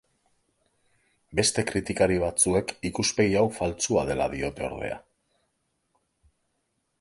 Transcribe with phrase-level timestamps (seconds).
[1.39, 4.99] Beste kritikari batzuek ikuspegi hau faltsua dela diote, ordea.